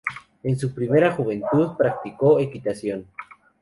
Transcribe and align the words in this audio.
En 0.41 0.57
su 0.57 0.73
primera 0.73 1.11
juventud 1.11 1.77
practicó 1.77 2.39
equitación. 2.39 3.05